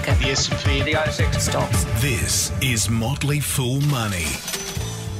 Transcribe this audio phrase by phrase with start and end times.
[0.00, 0.18] market.
[0.22, 0.82] The S&P.
[0.82, 1.84] The ASX Stocks.
[2.00, 4.59] This is Motley Fool Money.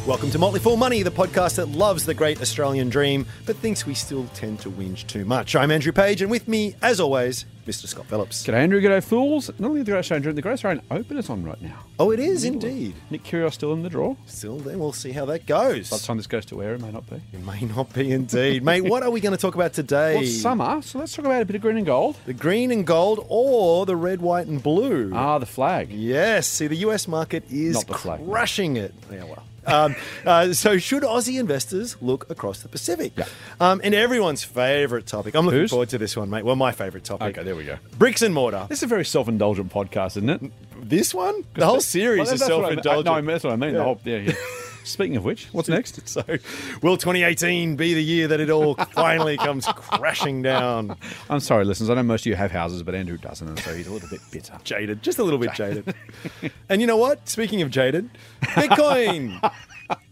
[0.07, 3.85] Welcome to Motley Fool Money, the podcast that loves the great Australian dream, but thinks
[3.87, 5.55] we still tend to whinge too much.
[5.55, 7.87] I'm Andrew Page, and with me, as always, Mr.
[7.87, 8.45] Scott Phillips.
[8.45, 8.81] G'day, Andrew.
[8.81, 9.51] G'day, fools.
[9.59, 11.79] Not only the Great Australian Dream, the Great Australian Open is on right now.
[11.99, 12.95] Oh, it is indeed.
[13.11, 14.17] Nick Kyrgios still in the draw.
[14.27, 15.91] Still, then we'll see how that goes.
[15.91, 17.17] By the time this goes to air, it may not be.
[17.33, 18.65] It may not be indeed.
[18.65, 20.17] Mate, what are we going to talk about today?
[20.17, 22.17] Well, summer, so let's talk about a bit of green and gold.
[22.25, 25.13] The green and gold or the red, white, and blue?
[25.15, 25.93] Ah, the flag.
[25.93, 26.47] Yes.
[26.49, 28.25] See, the US market is the flag.
[28.27, 28.95] crushing it.
[29.13, 29.45] Yeah, well.
[29.67, 33.13] Um, uh, so, should Aussie investors look across the Pacific?
[33.17, 33.27] Yeah.
[33.61, 35.35] Um, and everyone's favourite topic.
[35.35, 35.71] I'm looking Whose?
[35.71, 36.45] forward to this one, mate.
[36.45, 37.37] Well, my favourite topic.
[37.39, 37.77] Okay, there we go.
[37.99, 38.67] Bricks and mortar.
[38.69, 40.53] This is a very self-indulgent podcast, isn't it?
[40.83, 41.45] This one?
[41.55, 43.03] The whole series Well, is that's what I.
[43.03, 43.75] No, I mean, that's what I mean.
[43.75, 44.33] The whole, yeah, yeah.
[44.85, 46.01] Speaking of which, what's next?
[46.11, 46.23] So,
[46.83, 50.97] will 2018 be the year that it all finally comes crashing down?
[51.31, 51.89] I'm sorry, listeners.
[51.91, 54.09] I know most of you have houses, but Andrew doesn't, and so he's a little
[54.09, 54.59] bit bitter.
[54.65, 55.95] Jaded, just a little bit jaded.
[56.69, 57.29] and you know what?
[57.29, 58.11] Speaking of jaded,
[58.43, 59.53] Bitcoin.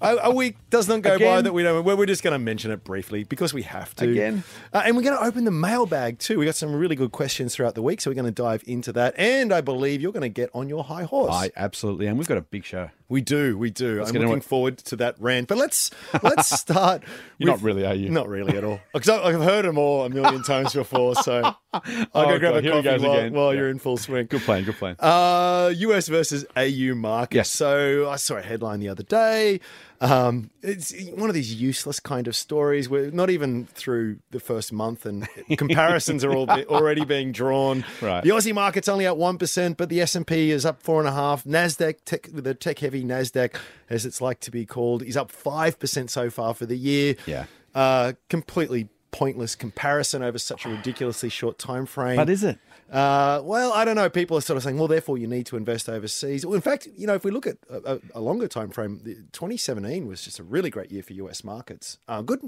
[0.01, 1.85] A, a week does not go by that we don't.
[1.85, 4.11] We're we're just going to mention it briefly because we have to.
[4.11, 4.45] Again?
[4.73, 6.39] Uh, and we're going to open the mailbag too.
[6.39, 8.93] We got some really good questions throughout the week, so we're going to dive into
[8.93, 9.15] that.
[9.19, 11.33] And I believe you're going to get on your high horse.
[11.35, 12.17] I absolutely am.
[12.17, 12.91] We've got a big show.
[13.11, 14.03] We do, we do.
[14.05, 15.49] I'm looking forward to that rant.
[15.49, 15.91] But let's
[16.23, 17.03] let's start.
[17.39, 18.11] You're with- not really, are you?
[18.11, 18.81] Not really at all.
[18.93, 21.15] Because I've heard them all a million times before.
[21.17, 21.41] So
[21.73, 21.83] I'll
[22.15, 23.33] Oh, go grab God, a coffee while, again.
[23.33, 23.61] while Yeah.
[23.61, 24.27] you're in full swing.
[24.27, 24.65] Good plan.
[24.65, 24.97] Good plan.
[24.99, 27.37] Uh, US versus AU market.
[27.37, 27.49] Yes.
[27.51, 29.61] So I saw a headline the other day.
[30.01, 34.73] Um, it's one of these useless kind of stories where not even through the first
[34.73, 37.85] month and comparisons are all be, already being drawn.
[38.01, 38.23] Right.
[38.23, 41.01] The Aussie market's only at one percent, but the S and P is up four
[41.01, 41.45] and a half.
[41.45, 43.57] Nasdaq, tech, the tech heavy Nasdaq,
[43.91, 47.17] as it's like to be called, is up five percent so far for the year.
[47.27, 47.47] Yeah.
[47.75, 52.17] Uh, completely pointless comparison over such a ridiculously short time frame.
[52.17, 52.59] but is it?
[52.91, 54.09] Uh, well, I don't know.
[54.09, 56.47] People are sort of saying, well, therefore you need to invest overseas.
[56.47, 59.01] Well, in fact, you know, if we look at a, a, longer time frame,
[59.33, 61.99] 2017 was just a really great year for US markets.
[62.09, 62.41] Uh, good,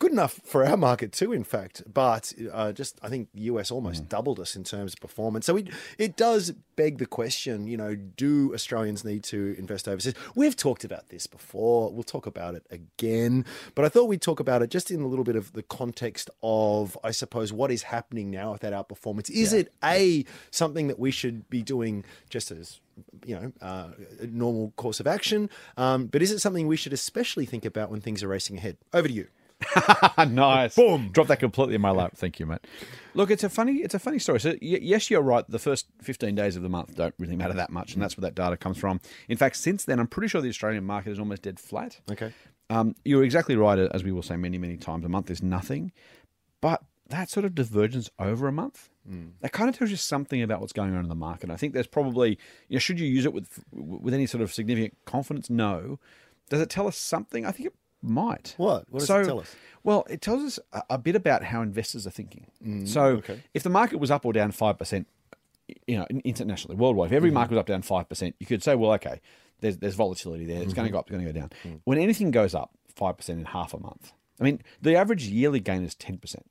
[0.00, 1.82] good enough for our market too, in fact.
[1.92, 5.46] But uh, just, I think US almost doubled us in terms of performance.
[5.46, 10.14] So it, it does beg the question, you know, do Australians need to invest overseas?
[10.34, 11.92] We've talked about this before.
[11.92, 13.44] We'll talk about it again.
[13.76, 16.03] But I thought we'd talk about it just in a little bit of the context
[16.42, 19.30] of, I suppose, what is happening now with that outperformance.
[19.30, 22.80] Is it a something that we should be doing just as
[23.24, 23.88] you know uh,
[24.20, 27.90] a normal course of action, um, but is it something we should especially think about
[27.90, 28.76] when things are racing ahead?
[28.92, 29.28] Over to you.
[30.28, 30.74] nice.
[30.74, 31.10] Boom.
[31.12, 32.12] Drop that completely in my lap.
[32.16, 32.60] Thank you, mate.
[33.14, 34.40] Look, it's a funny, it's a funny story.
[34.40, 35.44] So, y- yes, you're right.
[35.48, 38.22] The first 15 days of the month don't really matter that much, and that's where
[38.22, 39.00] that data comes from.
[39.28, 42.00] In fact, since then, I'm pretty sure the Australian market is almost dead flat.
[42.10, 42.32] Okay.
[42.70, 45.04] Um, you're exactly right, as we will say many, many times.
[45.04, 45.92] A month is nothing,
[46.60, 48.88] but that sort of divergence over a month,
[49.42, 51.50] that kind of tells you something about what's going on in the market.
[51.50, 52.38] I think there's probably,
[52.68, 55.50] you know, should you use it with with any sort of significant confidence?
[55.50, 55.98] No.
[56.48, 57.44] Does it tell us something?
[57.44, 58.54] I think it might.
[58.56, 58.86] What?
[58.88, 59.54] What does so, it tell us?
[59.82, 62.46] Well, it tells us a, a bit about how investors are thinking.
[62.66, 63.42] Mm, so, okay.
[63.52, 65.06] if the market was up or down five percent,
[65.86, 67.34] you know, internationally, worldwide, if every Mm-hmm.
[67.34, 69.20] market was up down five percent, you could say, well, okay,
[69.60, 70.62] there's there's volatility there.
[70.62, 70.92] It's going to Mm-hmm.
[70.92, 71.50] go up, it's going to go down.
[71.64, 71.80] Mm.
[71.84, 75.60] When anything goes up five percent in half a month, I mean, the average yearly
[75.60, 76.46] gain is ten percent.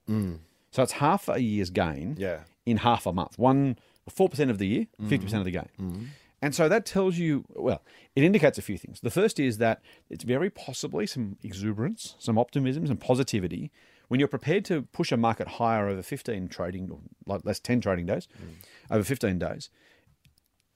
[0.71, 2.19] So it's half a year's gain Mm.
[2.19, 2.39] Yeah.
[2.65, 3.37] in half a month.
[3.37, 3.77] One
[4.09, 5.09] four percent of the year, Mm-hmm.
[5.09, 6.09] 50 percent of the gain.
[6.41, 7.81] And so that tells you, well,
[8.17, 8.99] it indicates a few things.
[8.99, 13.71] The first is that it's very possibly some exuberance, some optimism, some positivity
[14.13, 17.81] when you're prepared to push a market higher over 15 trading, or like less 10
[17.81, 18.53] trading days, mm.
[18.91, 19.71] over 15 days.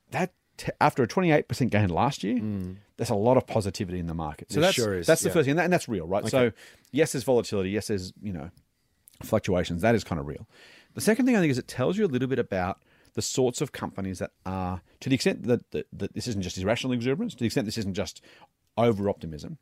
[0.09, 2.77] That t- after a 28% gain last year, mm.
[2.95, 4.51] there's a lot of positivity in the market.
[4.51, 5.33] So There that's sure is, that's the yeah.
[5.33, 6.27] first thing, and, that, and that's real, right?
[6.27, 6.51] So
[6.91, 7.69] yes, there's volatility.
[7.69, 8.49] Yes, there's you know
[9.21, 9.83] fluctuations.
[9.83, 10.47] That is kind of real.
[10.95, 12.81] The second thing I think is it tells you a little bit about
[13.13, 16.57] the sorts of companies that are, to the extent that, that, that this isn't just
[16.57, 18.19] irrational exuberance, to the extent this isn't just
[18.77, 19.59] over optimism,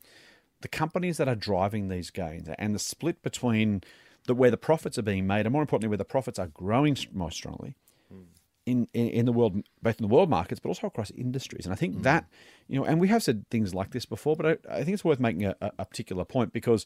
[0.61, 3.81] the companies that are driving these gains and the split between
[4.25, 6.97] the where the profits are being made, and more importantly, where the profits are growing
[7.13, 7.75] most strongly
[8.09, 8.21] hmm.
[8.65, 11.65] in, in, in the world, both in the world markets, but also across industries.
[11.65, 12.01] And I think hmm.
[12.01, 12.25] that,
[12.67, 15.05] you know, and we have said things like this before, but I, I think it's
[15.05, 16.85] worth making a, a particular point because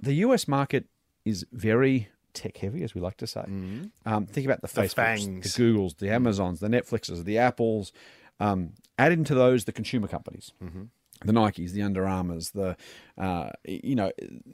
[0.00, 0.86] the US market
[1.24, 3.42] is very tech heavy, as we like to say.
[3.42, 3.84] Hmm.
[4.06, 5.54] Um, think about the, Facebooks, fangs.
[5.54, 7.92] the Googles, the Amazons, the Netflixes, the Apples.
[8.40, 10.52] Um, add into those the consumer companies.
[10.62, 10.84] Mm-hmm.
[11.24, 12.76] The Nikes, the Under Armours, the
[13.18, 14.10] uh, you know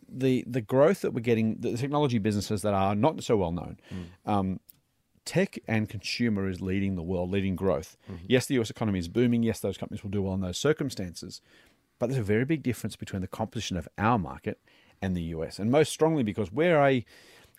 [0.08, 3.78] the the growth that we're getting, the technology businesses that are not so well known,
[4.26, 4.60] um,
[5.24, 7.96] tech and consumer is leading the world, leading growth.
[8.26, 9.42] Yes, the US economy is booming.
[9.42, 11.40] Yes, those companies will do well in those circumstances.
[11.98, 14.60] But there's a very big difference between the composition of our market
[15.02, 15.58] and the US.
[15.58, 17.04] And most strongly because we're a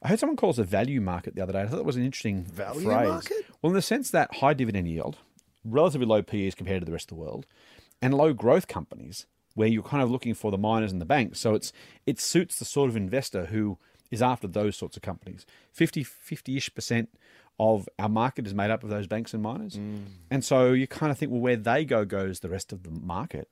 [0.02, 1.62] I heard someone call us a value market the other day.
[1.62, 3.10] I thought that was an interesting Value phrase.
[3.10, 3.46] market?
[3.62, 5.18] Well, in the sense that high dividend yield,
[5.66, 7.46] relatively low PEs compared to the rest of the world,
[8.02, 9.26] and low growth companies
[9.56, 11.40] where you're kind of looking for the miners and the banks.
[11.40, 11.74] So it's
[12.06, 13.78] it suits the sort of investor who
[14.12, 15.46] is after those sorts of companies.
[15.74, 17.10] 50 50-ish percent
[17.60, 19.76] of our market is made up of those banks and miners.
[19.76, 20.06] Mm.
[20.32, 22.92] And so you kind of think, well, where they go goes the rest of the
[22.92, 23.50] market.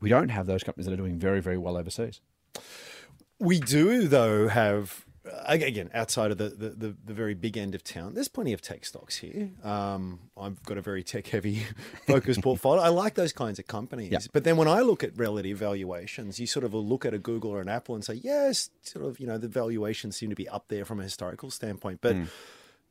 [0.00, 2.20] We don't have those companies that are doing very, very well overseas.
[3.40, 5.04] We do, though, have
[5.46, 8.14] again outside of the, the, the, the very big end of town.
[8.14, 9.50] There's plenty of tech stocks here.
[9.62, 11.64] Um, I've got a very tech heavy
[12.06, 12.82] focused portfolio.
[12.82, 14.12] I like those kinds of companies.
[14.12, 14.18] Yeah.
[14.32, 17.50] But then when I look at relative valuations, you sort of look at a Google
[17.50, 20.48] or an Apple and say, yes, sort of, you know, the valuations seem to be
[20.48, 22.00] up there from a historical standpoint.
[22.00, 22.16] But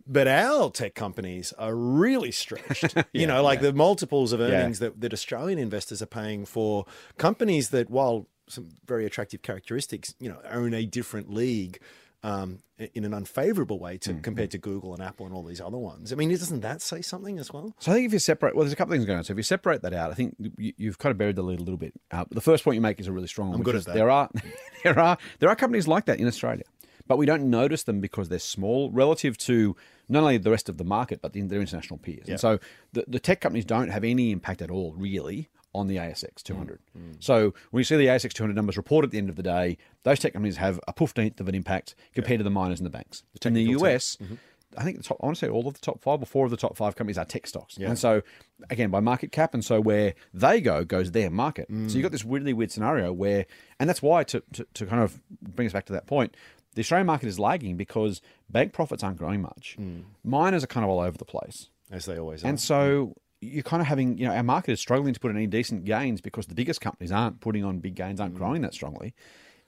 [0.06, 2.96] but our tech companies are really stretched.
[3.14, 6.86] you know, like the multiples of earnings that, that Australian investors are paying for
[7.18, 11.80] companies that, while some very attractive characteristics, you know, are in a different league
[12.24, 12.60] um,
[12.94, 16.12] in an unfavorable way to compared to Google and Apple and all these other ones.
[16.12, 17.76] I mean, doesn't that say something as well?
[17.80, 19.24] So I think if you separate, well, there's a couple of things going on.
[19.26, 21.60] So if you separate that out, I think you, you've kind of buried the lead
[21.60, 21.94] a little bit.
[22.12, 23.58] Uh, the first point you make is a really strong one.
[23.58, 23.96] I'm good at that.
[23.96, 24.30] There are,
[24.84, 26.64] there are, there are companies like that in Australia,
[27.08, 29.76] but we don't notice them because they're small relative to
[30.08, 32.28] not only the rest of the market, but the, their international peers.
[32.28, 32.60] And so
[32.94, 36.80] the, the tech companies don't have any impact at all, really, on the ASX 200.
[36.98, 37.02] Mm.
[37.02, 37.16] Mm.
[37.20, 39.78] So when you see the ASX 200 numbers reported at the end of the day,
[40.04, 42.92] those tech companies have a fifteenth of an impact compared to the miners and the
[42.92, 43.24] banks.
[43.34, 43.94] in the technical tech.
[43.96, 44.36] US, mm-hmm.
[44.78, 46.46] I think the top, I want to say all of the top five or four
[46.46, 47.78] of the top five companies are tech stocks.
[47.90, 48.22] And so,
[48.70, 51.68] again, by market cap, and so where they go goes their market.
[51.70, 52.02] So you've mm.
[52.02, 53.46] got this really weird scenario where,
[53.80, 56.36] and that's why to, to, to kind of bring us back to that point,
[56.76, 59.76] the Australian market is lagging because bank profits aren't growing much.
[60.24, 61.70] Miners are kind of all over the place.
[61.92, 62.48] As they always are.
[62.48, 65.38] And so you're kind of having, you know, our market is struggling to put in
[65.38, 68.24] any decent gains because the biggest companies aren't putting on big gains, Mm.
[68.24, 69.14] aren't growing that strongly.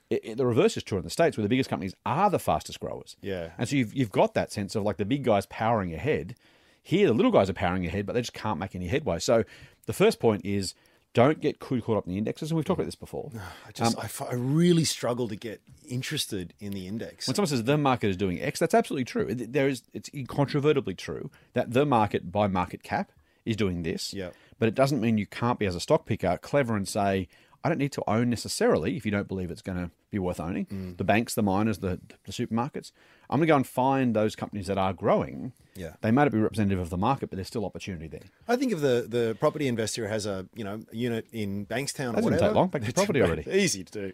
[0.10, 2.40] It, it- the reverse is true in the States where the biggest companies are the
[2.40, 3.16] fastest growers.
[3.22, 3.50] Yeah.
[3.58, 6.36] And so you've, you've got that sense of like the big guys powering ahead.
[6.84, 9.18] Here, the little guys are powering ahead, but they just can't make any headway.
[9.20, 9.44] So
[9.88, 10.76] the first point is
[11.16, 12.52] don't get caught up in the indexes.
[12.52, 13.32] And we've talked about this before.
[13.68, 17.26] I just, I f I I really struggle to get interested in the index.
[17.28, 19.34] When someone says the market is doing X, that's absolutely true.
[19.34, 23.12] There is, it's incontrovertibly true that the market by market cap
[23.46, 24.14] is doing this.
[24.14, 24.32] Yeah.
[24.60, 27.28] But it doesn't mean you can't be as a stock picker clever and say,
[27.64, 30.40] I don't need to own necessarily if you don't believe it's going to be worth
[30.40, 30.98] owning Mm.
[30.98, 32.92] the banks, the miners, the, the supermarkets.
[33.30, 35.54] I'm going to go and find those companies that are growing.
[35.76, 35.94] Yeah.
[36.02, 38.22] They might not be representative of the market, but there's still opportunity there.
[38.48, 42.12] I think if the, the property investor who has a you know unit in Bankstown
[42.12, 42.68] or That doesn't whatever, take long.
[42.70, 43.44] Back to property already.
[43.52, 44.12] Easy to do.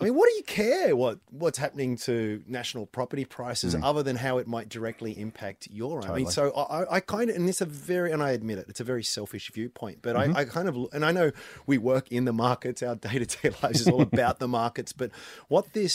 [0.00, 3.84] I mean, what do you care what what's happening to national property prices Hmm.
[3.84, 6.04] other than how it might directly impact your?
[6.04, 8.66] I mean, so I, I kind of and it's a very and I admit it,
[8.68, 10.36] it's a very selfish viewpoint, but Mm-hmm.
[10.36, 11.30] I, I kind of and I know
[11.66, 12.82] we work in the markets.
[12.82, 15.10] Our day to day lives is all about the markets, but
[15.54, 15.94] what this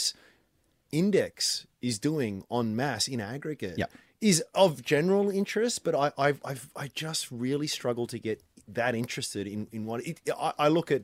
[0.92, 3.90] index is doing on mass in aggregate Yep.
[4.20, 8.38] is of general interest, but I I've, I've I just really struggle to get
[8.78, 10.16] that interested in in what it,
[10.46, 11.02] I, I look at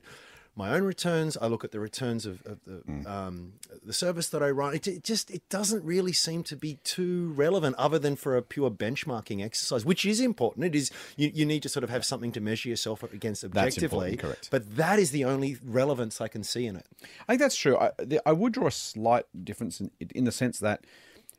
[0.57, 1.37] my own returns.
[1.41, 3.05] I look at the returns of, of the Mm.
[3.07, 3.53] um,
[3.83, 4.73] the service that I run.
[4.75, 8.41] It, it just it doesn't really seem to be too relevant, other than for a
[8.41, 10.65] pure benchmarking exercise, which is important.
[10.65, 13.75] It is you, you need to sort of have something to measure yourself against That's
[13.77, 14.15] objectively.
[14.17, 14.49] correct.
[14.51, 16.85] But that is the only relevance I can see in it.
[17.27, 17.77] I think that's true.
[17.77, 20.85] I, the, I would draw a slight difference in, in the sense that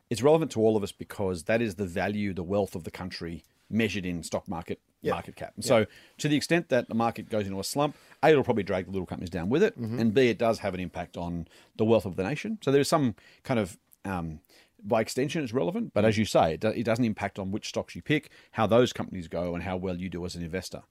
[0.09, 2.91] it's relevant to all of us because that is the value, the wealth of the
[2.91, 5.11] country measured in stock market Yeah.
[5.13, 5.51] market cap.
[5.57, 5.85] And so,
[6.19, 8.91] to the extent that the market goes into a slump, A, it'll probably drag the
[8.91, 12.05] little companies down with it, and B, it does have an impact on the wealth
[12.05, 12.57] of the nation.
[12.63, 14.39] So, there's some kind of um,
[14.83, 17.67] by extension, it's relevant, but as you say, it, do, it doesn't impact on which
[17.69, 20.81] stocks you pick, how those companies go, and how well you do as an investor.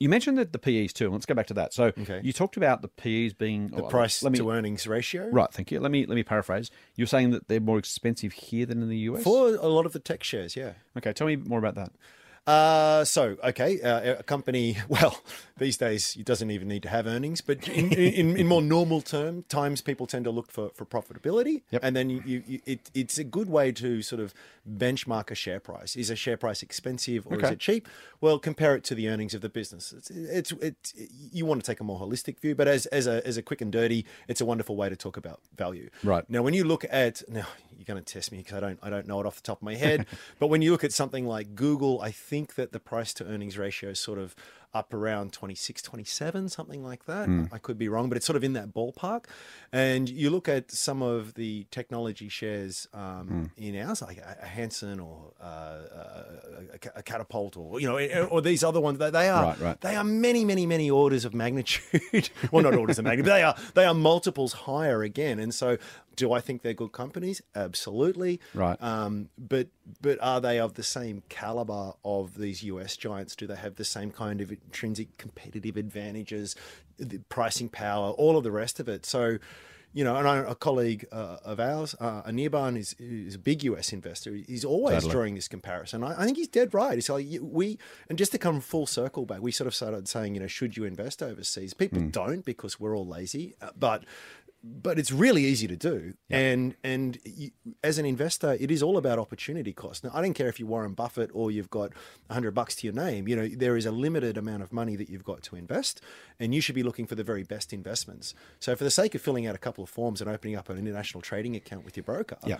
[0.00, 1.06] You mentioned that the PEs too.
[1.06, 1.72] and Let's go back to that.
[1.74, 2.20] So Okay.
[2.22, 5.28] you talked about the PEs being The price to earnings ratio.
[5.28, 5.80] Right, thank you.
[5.80, 6.70] Let me let me paraphrase.
[6.94, 9.24] You're saying that they're more expensive here than in the US.
[9.24, 10.74] For a lot of the tech shares, yeah.
[10.96, 11.90] okay, tell me more about that.
[12.48, 15.20] Uh, so, okay, uh, a company, well,
[15.58, 19.02] these days it doesn't even need to have earnings, but in, in, in more normal
[19.02, 21.60] term times, people tend to look for, for profitability.
[21.70, 21.80] Yep.
[21.84, 24.32] And then you, you, it, it's a good way to sort of
[24.66, 25.94] benchmark a share price.
[25.94, 27.86] Is a share price expensive or is it cheap?
[28.22, 29.92] Well, compare it to the earnings of the business.
[29.92, 30.94] It's, it's, it's,
[31.30, 33.60] you want to take a more holistic view, but as, as, a, as a quick
[33.60, 35.90] and dirty, it's a wonderful way to talk about value.
[36.02, 36.24] Right.
[36.30, 37.46] Now, when you look at now,
[37.78, 39.58] you're going to test me because I don't I don't know it off the top
[39.58, 40.06] of my head.
[40.38, 43.56] but when you look at something like Google, I think that the price to earnings
[43.56, 44.34] ratio is sort of
[44.78, 47.26] up around 26, 27, something like that.
[47.26, 47.44] Hmm.
[47.52, 49.24] I could be wrong, but it's sort of in that ballpark.
[49.72, 53.44] And you look at some of the technology shares um, Hmm.
[53.64, 56.14] in ours, like a, Hansen or uh, a,
[56.72, 58.98] a, a Catapult, or you know, or these other ones.
[58.98, 59.80] They, they are Right, right.
[59.80, 62.30] they are many, many, many orders of magnitude.
[62.52, 65.38] well, not orders of magnitude, but they are they are multiples higher again.
[65.38, 65.76] And so,
[66.16, 67.42] do I think they're good companies?
[67.54, 68.40] Absolutely.
[68.54, 68.80] Right.
[68.82, 69.68] Um, but
[70.00, 73.36] but are they of the same caliber of these US giants?
[73.36, 76.54] Do they have the same kind of intrinsic competitive advantages,
[76.98, 79.06] the pricing power, all of the rest of it?
[79.06, 79.38] So.
[79.94, 83.64] You know, and I, a colleague uh, of ours, uh, Anirban, is, is a big
[83.64, 84.34] US investor.
[84.34, 85.12] He's always Totally.
[85.12, 86.04] drawing this comparison.
[86.04, 86.92] I, I think he's dead right.
[86.92, 90.34] He's like, we, and just to come full circle back, we sort of started saying,
[90.34, 91.72] you know, should you invest overseas?
[91.72, 94.04] People don't because we're all lazy, uh, but
[94.62, 96.14] but it's really easy to do.
[96.30, 97.50] And and you,
[97.84, 100.04] as an investor, it is all about opportunity cost.
[100.04, 101.92] Now, I don't care if you're Warren Buffett or you've got
[102.30, 103.28] hundred bucks to your name.
[103.28, 106.00] You know, there is a limited amount of money that you've got to invest,
[106.40, 108.34] and you should be looking for the very best investments.
[108.58, 110.78] So, for the sake of filling out a couple of forms and opening up an
[110.78, 112.58] international trading account with your broker, Yeah.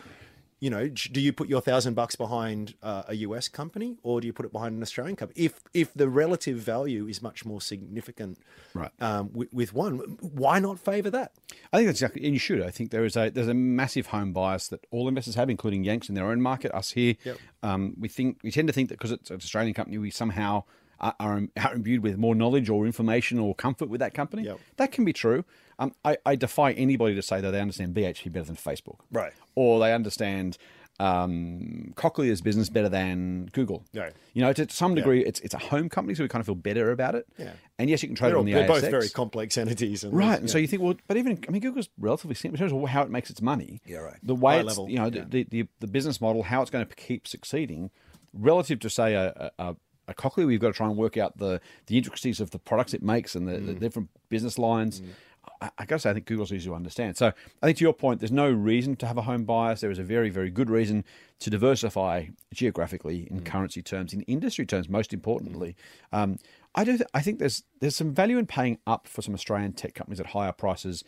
[0.61, 4.27] You know, do you put your thousand bucks behind uh, a US company or do
[4.27, 5.45] you put it behind an Australian company?
[5.45, 8.39] If if the relative value is much more significant,
[8.75, 8.91] Right.
[9.01, 11.33] um, with, with one, why not favour that?
[11.73, 12.61] I think that's exactly, and you should.
[12.63, 15.85] I think there is a there's a massive home bias that all investors have, including
[15.85, 16.75] Yanks in their own market.
[16.75, 17.39] Us here, Yep.
[17.63, 20.65] um, we think we tend to think that because it's an Australian company, we somehow
[21.01, 24.43] are, are, are imbued with more knowledge or information or comfort with that company.
[24.43, 24.59] Yep.
[24.77, 25.45] That can be true.
[25.79, 29.33] Um, I, I defy anybody to say that they understand BHP better than Facebook, Right.
[29.55, 30.59] Or they understand
[31.01, 33.85] um, Cochlear's business better than Google.
[33.95, 34.13] Right.
[34.35, 36.55] You know, to some degree, it's it's a home company, so we kind of feel
[36.57, 37.27] better about it.
[37.39, 37.53] Yeah.
[37.79, 38.81] And yes, you can trade They're, it on the they're ASX.
[38.81, 40.53] both very complex entities, and Right, and yeah.
[40.53, 43.03] so you think, well, but even I mean, Google's relatively simple in terms of how
[43.03, 43.81] it makes its money.
[43.87, 44.17] Yeah, right.
[44.23, 45.25] The way High it's, level, you know, yeah.
[45.29, 47.91] the, the the business model, how it's going to keep succeeding,
[48.33, 49.77] relative to say a a,
[50.09, 52.93] a Cochlear, we've got to try and work out the the intricacies of the products
[52.95, 53.79] it makes and the, the Mm.
[53.81, 55.01] different business lines.
[55.61, 57.17] I, I got to say, I think Google's easy to understand.
[57.17, 57.29] So
[57.63, 59.81] I think to your point, there's no reason to have a home bias.
[59.81, 61.05] There is a very very good reason
[61.41, 63.31] to diversify geographically Mm.
[63.31, 65.77] in currency terms, in industry terms, most importantly.
[66.13, 66.39] Um,
[66.75, 66.99] I do.
[67.15, 70.27] I think there's there's some value in paying up for some Australian tech companies at
[70.27, 71.03] higher prices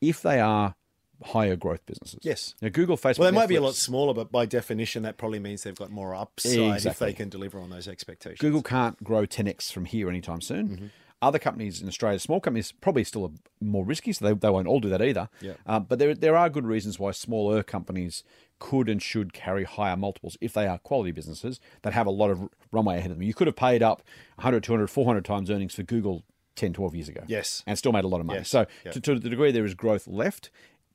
[0.00, 0.74] if they are
[1.22, 2.18] higher growth businesses.
[2.22, 2.54] Yes.
[2.60, 3.20] Now, Google, Facebook.
[3.20, 5.90] well, they might be a lot smaller, but by definition, that probably means they've got
[5.90, 8.40] more upside if they can deliver on those expectations.
[8.40, 10.68] Google can't grow 10x from here anytime soon.
[10.68, 10.86] Mm-hmm.
[11.24, 14.68] Other companies in Australia, small companies, probably still are more risky, so they, they won't
[14.68, 15.28] all do that either.
[15.40, 15.54] Yeah.
[15.66, 18.22] Uh, but there, there are good reasons why smaller companies
[18.58, 22.30] could and should carry higher multiples if they are quality businesses that have a lot
[22.30, 23.22] of runway ahead of them.
[23.26, 24.02] You could have paid up
[24.36, 26.22] 100, 200, 400 times earnings for Google
[26.56, 27.22] 10, 12 years ago.
[27.26, 27.62] Yes.
[27.66, 28.40] And still made a lot of money.
[28.40, 28.48] Yes.
[28.50, 28.92] So, Yeah.
[28.92, 30.50] to, to the degree there is growth left,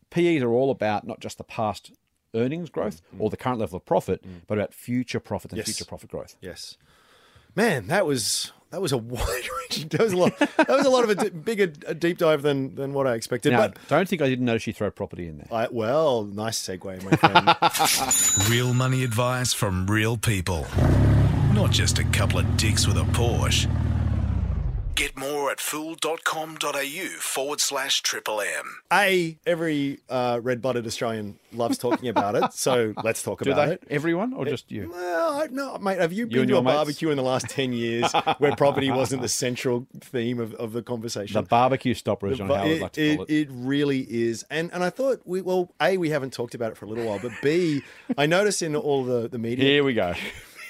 [0.09, 1.91] PEs are all about not just the past
[2.33, 5.65] earnings growth or the current level of profit, but about future profit and Mm.
[5.67, 5.75] Yes.
[5.75, 6.35] future profit growth.
[6.41, 6.77] Yes,
[7.55, 9.87] man, that was that was a wide ranging.
[9.89, 10.37] That was a lot.
[10.39, 13.13] that was a lot of a d- bigger a deep dive than than what I
[13.15, 13.51] expected.
[13.51, 15.47] Now, but don't think I didn't notice you throw property in there.
[15.51, 18.49] I, well, nice segue, my friend.
[18.49, 20.67] Real money advice from real people.
[21.53, 23.67] Not just a couple of dicks with a Porsche.
[24.99, 28.81] Get more at fool.com.au forward slash triple M.
[28.91, 33.67] a every uh, red blooded Australian loves talking about it, so let's talk Do about
[33.69, 33.73] they?
[33.75, 33.83] it.
[33.89, 34.91] Everyone or just you?
[34.91, 35.99] Well, no, mate.
[35.99, 36.75] Have you been to a mates?
[36.75, 40.83] barbecue in the last ten years where property wasn't the central theme of, of the
[40.83, 41.33] conversation?
[41.33, 43.47] The barbecue stopper is John But Howard would it, like to call it, it.
[43.47, 46.77] it really is, and and I thought we well, a we haven't talked about it
[46.77, 47.83] for a little while, but b
[48.17, 49.63] I notice in all the the media.
[49.63, 50.13] Here we go.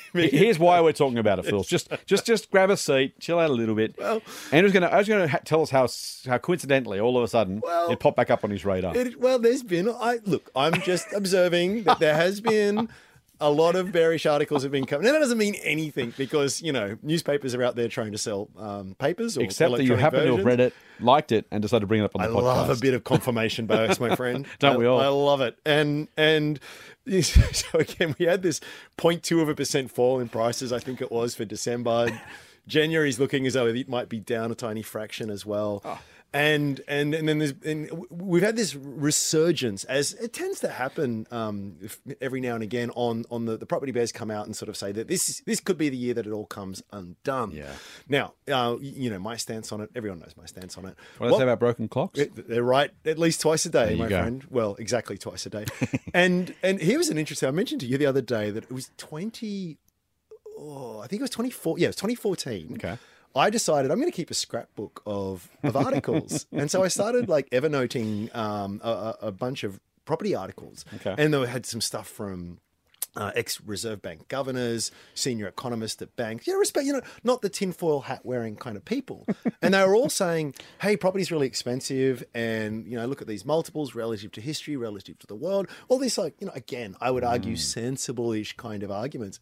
[0.31, 1.63] Here's why we're talking about it, Phil.
[1.63, 3.95] Just, just, just grab a seat, chill out a little bit.
[3.97, 5.87] Well- Andrew's going to, Andrew's going to ha- tell us how,
[6.31, 8.95] how coincidentally, all of a sudden, Well- it popped back up on his radar.
[8.95, 9.89] It, well, there's been.
[9.89, 10.49] I look.
[10.55, 12.89] I'm just observing that there has been
[13.41, 15.05] a lot of bearish articles have been coming.
[15.05, 18.49] Now that doesn't mean anything because you know newspapers are out there trying to sell
[18.57, 19.37] um, papers.
[19.37, 20.45] Or Except that you happen to have versions.
[20.45, 22.41] read it, liked it, and decided to bring it up on I the podcast.
[22.41, 24.45] I love a bit of confirmation bias, my friend.
[24.59, 24.99] Don't I- we all?
[24.99, 25.57] I love it.
[25.65, 26.59] And and
[27.21, 28.59] so again, we had this
[28.97, 30.71] 0.2 of a percent fall in prices.
[30.73, 32.21] I think it was for December.
[32.67, 35.81] January's looking as though it might be down a tiny fraction as well.
[35.83, 35.99] Oh.
[36.31, 41.25] And and and then there's and we've had this resurgence as it tends to happen
[41.31, 44.55] um, if- every now and again on on the, the property bears come out and
[44.55, 47.49] sort of say that this this could be the year that it all comes undone.
[47.49, 47.71] Yeah.
[48.07, 49.89] Now, uh, you know my stance on it.
[49.95, 50.95] Everyone knows my stance on it.
[51.17, 52.19] What did I say about broken clocks?
[52.19, 54.45] It- They're right at least twice a day, my friend.
[54.51, 55.65] Well, exactly twice a day.
[56.13, 57.49] and and here was an interesting.
[57.49, 59.79] I mentioned to you the other day that it was twenty.
[60.59, 61.79] Oh, I think it was twenty four.
[61.79, 62.73] Yeah, it was twenty fourteen.
[62.73, 62.99] Okay.
[63.35, 67.29] I decided I'm going to keep a scrapbook of of articles, and so I started
[67.29, 71.15] like evernoting um, a, a- bunch of property articles, Okay.
[71.17, 72.57] and they had some stuff from
[73.15, 77.41] uh, ex Reserve Bank governors, senior economists at banks, you know, respect, you know, not
[77.41, 79.25] the tinfoil hat wearing kind of people.
[79.61, 82.23] and they were all saying, hey, property's really expensive.
[82.35, 85.67] And, you know, look at these multiples relative to history, relative to the world.
[85.89, 89.39] All these, like, you know, again, I would argue sensible ish kind of arguments.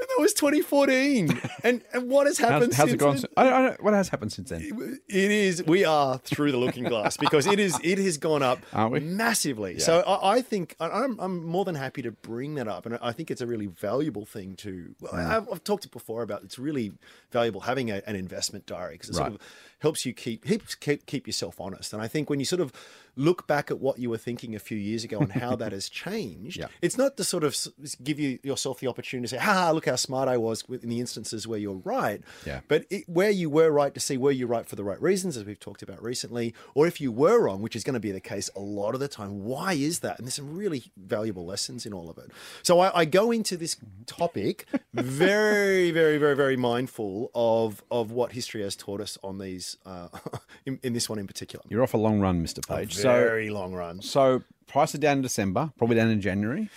[0.00, 1.40] And that was 2014.
[1.64, 3.16] and, and what has happened How's, how's it since gone?
[3.16, 3.24] then?
[3.36, 4.62] I don't, I don't, what has happened since then?
[5.08, 5.62] It is.
[5.64, 7.78] We are through the looking glass because it is.
[7.82, 9.78] It has gone up massively.
[9.78, 13.12] So I, I think I'm, I'm more than happy to bring that up, and I
[13.12, 14.94] think it's a really valuable thing to.
[15.00, 15.26] Well, Mm.
[15.30, 16.92] I've, I've talked before about it's really
[17.32, 19.38] valuable having a, an investment diary because it sort of
[19.80, 21.92] helps you keep, keeps keep keep yourself honest.
[21.92, 22.72] And I think when you sort of
[23.16, 25.88] look back at what you were thinking a few years ago and how that has
[25.88, 26.68] changed, Yeah.
[26.80, 27.56] it's not to sort of
[28.02, 30.88] give you yourself the opportunity to say, "Ha, ha, look how smart I was," in
[30.88, 32.22] the instances where you're right.
[32.46, 32.60] Yeah.
[32.68, 35.36] But it, where you were right to see were you right for the right reasons,
[35.36, 38.12] as we've talked about recently, or if you were wrong, which is going to be
[38.12, 40.18] the case a lot of the time, why is that?
[40.18, 42.30] And there's some really valuable lessons in all of it.
[42.62, 48.32] So I, I go into this topic very, very, very, very mindful of of what
[48.32, 50.08] history has taught us on these, uh,
[50.66, 51.64] in, in this one in particular.
[51.68, 52.66] You're off a long run, Mr.
[52.66, 52.94] Page.
[52.96, 54.02] So, Very long run.
[54.02, 56.68] so prices down in December, probably down in January.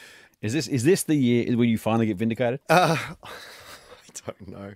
[0.41, 2.59] Is this is this the year when you finally get vindicated?
[2.69, 3.15] I
[4.25, 4.73] don't know.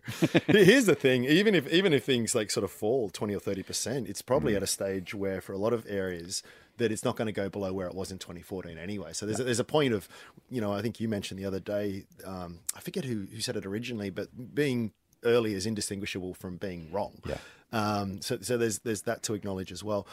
[0.47, 3.63] Here's the thing: even if even if things like sort of fall twenty or thirty
[3.63, 4.57] percent, it's probably Mm.
[4.57, 6.41] at a stage where, for a lot of areas,
[6.77, 9.11] that it's not going to go below where it was in 2014 anyway.
[9.13, 10.07] So there's a, there's a point of,
[10.49, 12.05] you know, I think you mentioned the other day.
[12.25, 14.91] Um, I forget who who said it originally, but being
[15.27, 17.21] early is indistinguishable from being wrong.
[17.25, 17.37] Yeah.
[17.71, 20.07] Um, so so there's there's that to acknowledge as well.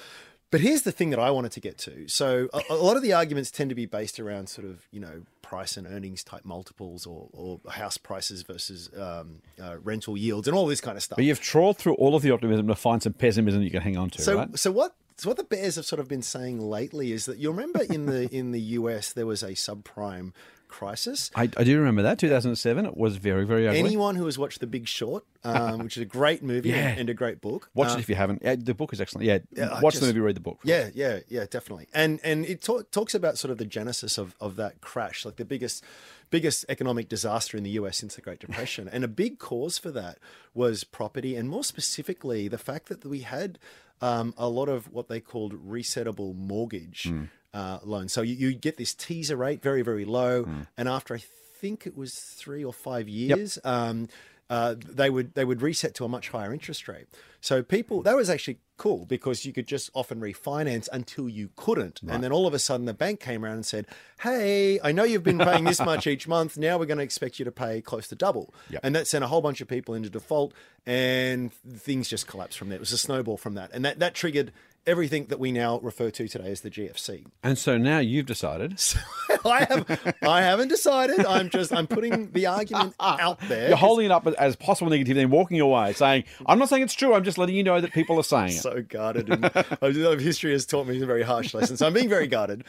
[0.50, 2.06] But here's the thing that I wanted to get to.
[2.06, 5.00] So a, a lot of the arguments tend to be based around sort of you
[5.00, 10.48] know price and earnings type multiples or, or house prices versus um, uh, rental yields
[10.48, 11.16] and all this kind of stuff.
[11.16, 13.96] But you've trawled through all of the optimism to find some pessimism you can hang
[13.96, 14.58] on to, So right?
[14.58, 17.50] so what so what the bears have sort of been saying lately is that you
[17.50, 20.32] remember in the in the US there was a subprime
[20.78, 21.30] crisis.
[21.36, 22.84] I, I do remember that 2007.
[22.86, 23.78] It was very very ugly.
[23.78, 26.88] Anyone who has watched The Big Short, um, which is a great movie Yeah.
[26.88, 28.42] and, and a great book, Watch uh, it if you haven't.
[28.42, 29.24] Yeah, the book is excellent.
[29.26, 30.58] Yeah, Yeah, watch the movie, read the book.
[30.64, 31.86] Yeah, yeah, yeah, definitely.
[31.94, 35.36] And and it ta- talks about sort of the genesis of, of that crash, like
[35.36, 35.84] the biggest
[36.30, 38.88] biggest economic disaster in the US since the Great Depression.
[38.88, 40.18] and a big cause for that
[40.54, 43.58] was property, and more specifically, the fact that we had
[44.00, 47.12] um, a lot of what they called resettable mortgage
[47.54, 48.12] uh, loans.
[48.12, 50.46] So you, you get this teaser rate, very very low,
[50.76, 53.58] and after I think it was three or five years.
[53.64, 54.08] Um,
[54.50, 57.06] uh, they would they would reset to a much higher interest rate.
[57.40, 62.02] So people that was actually cool because you could just often refinance until you couldn't,
[62.06, 63.86] and then all of a sudden the bank came around and said,
[64.20, 66.58] "Hey, I know you've been paying this much each month.
[66.64, 68.80] Now we're going to expect you to pay close to double." Yep.
[68.84, 70.52] And that sent a whole bunch of people into default,
[70.84, 72.76] and things just collapsed from there.
[72.76, 74.52] It was a snowball from that, and that that triggered
[74.86, 77.26] everything that we now refer to today as the GFC.
[77.42, 78.82] And so now you've decided
[79.44, 81.24] I have I haven't decided.
[81.24, 83.68] I'm just I'm putting the argument out there.
[83.68, 86.94] you're holding it up as possible negativity, then walking away, saying, "I'm not saying it's
[86.94, 87.14] true.
[87.14, 89.28] I'm just letting you know that people are saying it." so guarded.
[89.30, 91.76] And history has taught me a very harsh lesson.
[91.76, 92.64] So I'm being very guarded.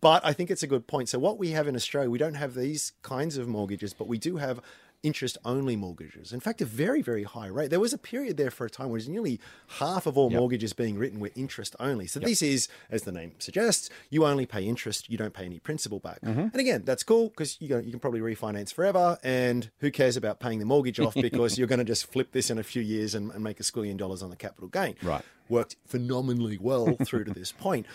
[0.00, 1.08] But I think it's a good point.
[1.08, 4.18] So what we have in Australia, we don't have these kinds of mortgages, but we
[4.18, 4.60] do have
[5.02, 6.32] interest only mortgages.
[6.32, 7.70] In fact, a very, very high rate.
[7.70, 9.40] There was a period there for a time where nearly
[9.78, 12.06] half of all mortgages being written were interest only.
[12.06, 15.60] So this is, as the name suggests, you only pay interest, you don't pay any
[15.60, 16.20] principal back.
[16.22, 16.40] Mm-hmm.
[16.40, 19.18] And again, that's cool because you, you can probably refinance forever.
[19.22, 22.50] And who cares about paying the mortgage off because you're going to just flip this
[22.50, 25.22] in a few years and, and make a squillion dollars on the capital gain Right.
[25.48, 27.86] Worked phenomenally well through to this point.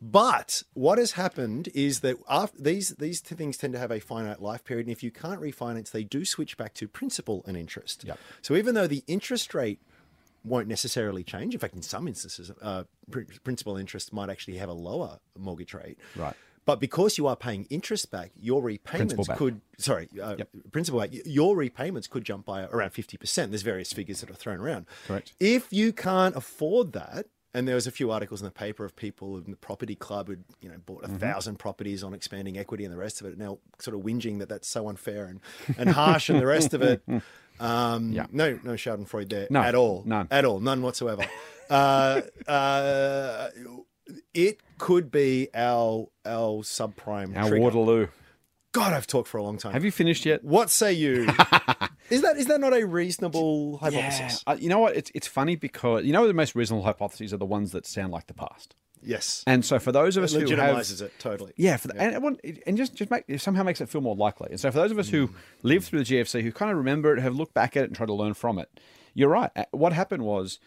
[0.00, 4.00] But what has happened is that after these these two things tend to have a
[4.00, 7.56] finite life period, and if you can't refinance, they do switch back to principal and
[7.56, 8.04] interest.
[8.04, 8.18] Yep.
[8.42, 9.80] So even though the interest rate
[10.44, 14.68] won't necessarily change, in fact, in some instances, uh, pr- principal interest might actually have
[14.68, 15.98] a lower mortgage rate.
[16.16, 16.34] Right.
[16.64, 19.36] But because you are paying interest back, your repayments back.
[19.38, 20.36] could sorry, uh,
[20.70, 23.50] principal back, your repayments could jump by around fifty percent.
[23.50, 24.86] There's various figures that are thrown around.
[25.08, 25.32] Correct.
[25.40, 28.94] If you can't afford that, and there was a few articles in the paper of
[28.96, 31.16] people in the property club who'd you know bought a Mm-hmm.
[31.18, 34.48] thousand properties on expanding equity and the rest of it, now sort of whinging that
[34.48, 35.40] that's so unfair and,
[35.76, 37.02] and harsh and the rest of it.
[37.60, 38.26] Um, Yeah.
[38.32, 40.02] No, no Schadenfreude there No, at all.
[40.06, 40.26] none.
[40.32, 40.58] At all.
[40.58, 41.24] None whatsoever.
[41.70, 43.48] uh, uh,
[44.34, 47.62] it could be our our subprime Our trigger.
[47.62, 48.06] Waterloo.
[48.72, 49.74] God, I've talked for a long time.
[49.74, 50.42] Have you finished yet?
[50.42, 51.24] What say you?
[52.10, 54.42] is that is that not a reasonable hypothesis?
[54.46, 54.96] Uh, you know what?
[54.96, 58.12] It's it's funny because you know the most reasonable hypotheses are the ones that sound
[58.12, 58.74] like the past.
[59.04, 59.42] Yes.
[59.48, 61.52] And so for those of us who have legitimizes it totally.
[61.56, 64.14] Yeah, for the, and, it and just just make, it somehow makes it feel more
[64.16, 64.48] likely.
[64.52, 65.34] And so for those of us who Mm.
[65.64, 67.96] lived through the GFC, who kind of remember it, have looked back at it and
[67.96, 68.68] tried to learn from it,
[69.12, 69.50] you're right.
[69.56, 70.60] Uh, What happened was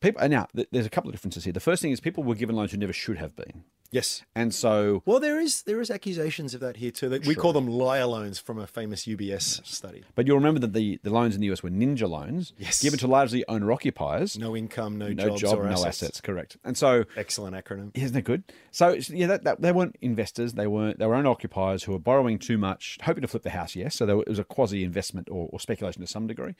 [0.00, 0.20] people.
[0.22, 1.52] And now th- there's a couple of differences here.
[1.52, 3.64] The first thing is people were given loans who never should have been.
[3.92, 4.22] Yes.
[4.36, 7.08] And so Well, there is there is accusations of that here too.
[7.08, 10.04] That we call them liar loans from a famous UBS study.
[10.14, 12.80] But you'll remember that the, the loans in the US were ninja loans, Yes.
[12.80, 14.38] given to largely owner occupiers.
[14.38, 16.02] No income, no, no jobs job, or no assets.
[16.04, 16.20] assets.
[16.20, 16.56] Correct.
[16.62, 17.90] And so, Excellent acronym.
[17.94, 18.44] isn't it good?
[18.70, 20.52] So yeah, that, that, they weren't investors.
[20.52, 21.00] They weren't.
[21.00, 23.74] They were owner occupiers who were borrowing too much, hoping to flip the house.
[23.74, 26.54] Yes, so there it was a quasi investment or, or speculation to some degree.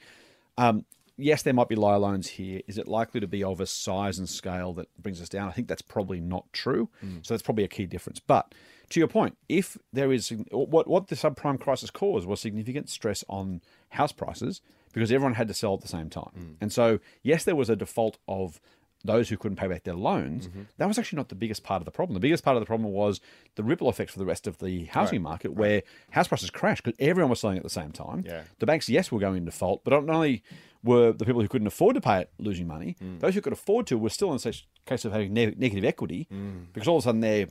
[0.57, 0.83] Um,
[1.21, 2.61] yes, there might be liar loans here.
[2.67, 5.47] Is it likely to be of a size and scale that brings us down?
[5.47, 6.89] I think that's probably not true.
[7.03, 7.25] Mm.
[7.25, 8.19] So that's probably a key difference.
[8.19, 8.53] But
[8.89, 13.23] to your point, if there is what what the subprime crisis caused was significant stress
[13.29, 14.61] on house prices
[14.93, 16.55] because everyone had to sell at the same time, mm.
[16.59, 18.59] and so yes, there was a default of
[19.03, 20.63] those who couldn't pay back their loans, mm-hmm.
[20.77, 22.13] that was actually not the biggest part of the problem.
[22.13, 23.19] The biggest part of the problem was
[23.55, 26.97] the ripple effect for the rest of the housing market, where house prices crashed because
[26.99, 28.23] everyone was selling at the same time.
[28.27, 28.43] Yeah.
[28.59, 30.43] The banks, yes, were going into default, but not only
[30.83, 33.19] were the people who couldn't afford to pay it losing money, hmm.
[33.19, 34.53] those who could afford to were still in a
[34.85, 36.63] case of having ne- negative equity hmm.
[36.73, 37.47] because all of a sudden their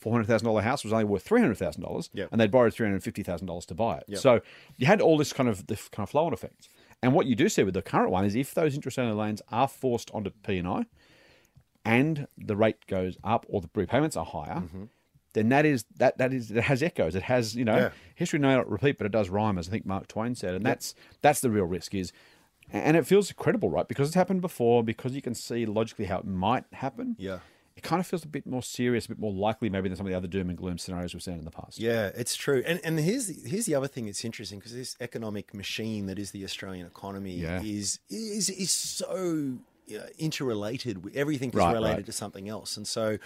[0.00, 2.28] four hundred thousand dollar house was only worth three hundred thousand dollars, Yep.
[2.32, 4.04] and they'd borrowed three hundred fifty thousand dollars to buy it.
[4.18, 4.40] So
[4.76, 6.68] you had all this kind of this kind of flow on effect.
[7.02, 9.42] And what you do see with the current one is if those interest only loans
[9.50, 10.86] are forced onto P and I,
[11.84, 14.84] and the rate goes up or the repayments are higher, mm-hmm.
[15.32, 17.14] then that is that that is it has echoes.
[17.14, 17.90] It has you know Yeah.
[18.14, 20.64] history may not repeat, but it does rhyme, as I think Mark Twain said, and
[20.64, 22.12] that's that's the real risk is.
[22.70, 23.86] And it feels credible, right?
[23.86, 27.16] Because it's happened before, because you can see logically how it might happen.
[27.18, 27.40] Yeah.
[27.76, 30.06] It kind of feels a bit more serious, a bit more likely, maybe, than some
[30.06, 31.78] of the other doom and gloom scenarios we've seen in the past.
[31.80, 32.62] Yeah, it's true.
[32.66, 36.18] And and here's the, here's the other thing that's interesting because this economic machine that
[36.18, 37.62] is the Australian economy Yeah.
[37.62, 39.54] is is is so
[40.18, 41.02] interrelated.
[41.14, 42.06] Everything is Right, related right.
[42.06, 42.76] to something else.
[42.76, 43.18] And so,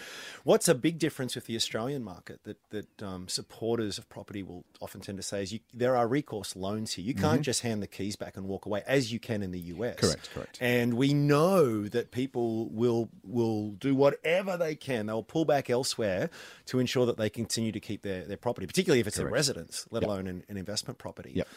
[0.45, 4.65] what's a big difference with the Australian market that that um, supporters of property will
[4.81, 7.05] often tend to say is you, there are recourse loans here.
[7.05, 9.61] You can't just hand the keys back and walk away as you can in the
[9.61, 9.97] US.
[9.97, 10.07] Mm-hmm.
[10.07, 10.59] Correct, correct.
[10.61, 15.07] And we know that people will will do whatever they can.
[15.07, 16.31] They'll pull back elsewhere
[16.67, 19.87] to ensure that they continue to keep their, their property, particularly if it's a residence,
[19.91, 21.33] let alone an, an investment property.
[21.35, 21.49] Yep.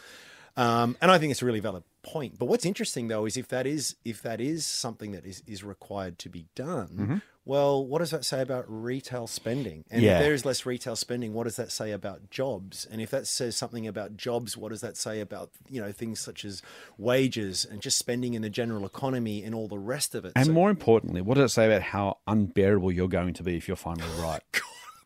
[0.56, 2.38] Um, and I think it's a really valid point.
[2.38, 5.62] But what's interesting though is if that is if that is something that is, is
[5.64, 7.16] required to be done, Mm-hmm.
[7.44, 9.84] well, what does that say about retail spending?
[9.90, 10.16] And Yeah.
[10.18, 12.86] if there is less retail spending, what does that say about jobs?
[12.90, 16.20] And if that says something about jobs, what does that say about you know things
[16.20, 16.62] such as
[16.98, 20.32] wages and just spending in the general economy and all the rest of it?
[20.36, 23.56] And So- more importantly, what does it say about how unbearable you're going to be
[23.56, 24.42] if you're finally right?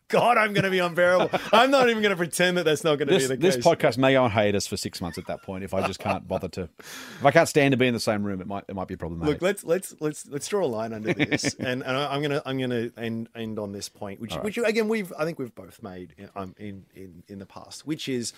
[0.08, 1.30] God, I'm going to be unbearable.
[1.52, 3.56] I'm not even going to pretend that that's not going to this, be the this
[3.56, 3.64] case.
[3.64, 5.98] This podcast may go on hiatus for six months at that point if I just
[5.98, 6.68] can't bother to.
[6.78, 8.94] If I can't stand to be in the same room, it might it might be
[8.94, 9.34] a problematic.
[9.34, 12.42] Look, let's let's let's let's draw a line under this, and, and I- I'm gonna
[12.44, 15.82] I'm gonna end end on this point, which which again we've I think we've both
[15.82, 18.32] made in, um, in in in the past, which is.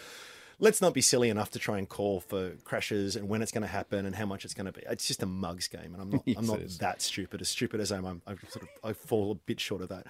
[0.58, 3.62] Let's not be silly enough to try and call for crashes and when it's going
[3.62, 4.82] to happen and how much it's going to be.
[4.88, 6.22] It's just a mugs game, and I'm not.
[6.24, 7.40] Yes, I'm not that stupid.
[7.40, 9.88] As stupid as I am, I'm, I sort of I fall a bit short of
[9.90, 10.06] that.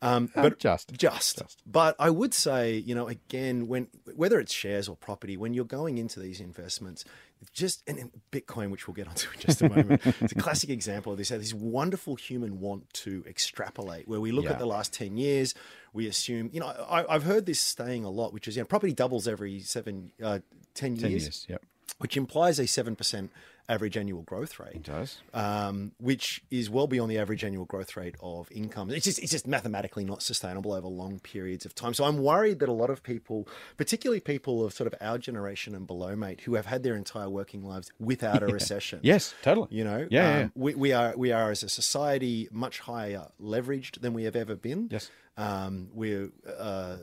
[0.00, 0.92] Um, but just.
[0.92, 5.54] just, But I would say, you know, again, when whether it's shares or property, when
[5.54, 7.04] you're going into these investments,
[7.52, 11.12] just and Bitcoin, which we'll get onto in just a moment, it's a classic example
[11.12, 11.28] of this.
[11.30, 14.52] This wonderful human want to extrapolate, where we look Yeah.
[14.52, 15.54] at the last ten years,
[15.92, 18.66] we assume, you know, I, I've heard this saying a lot, which is, you know,
[18.66, 20.40] property doubles every seven, uh,
[20.74, 21.46] 10 years, years.
[21.48, 21.62] Yep.
[21.98, 23.30] Which implies a seven percent
[23.70, 25.18] average annual growth rate It does.
[25.34, 28.90] um, which is well beyond the average annual growth rate of income.
[28.90, 31.92] It's just it's just mathematically not sustainable over long periods of time.
[31.92, 33.46] So I'm worried that a lot of people,
[33.76, 37.28] particularly people of sort of our generation and below, mate, who have had their entire
[37.28, 39.00] working lives without a recession.
[39.02, 39.68] Yes, totally.
[39.70, 43.26] You know, Yeah, yeah, um, We, we are we are as a society much higher
[43.38, 44.88] leveraged than we have ever been.
[44.90, 45.10] Yes.
[45.36, 46.30] um, we're.
[46.58, 46.96] Uh,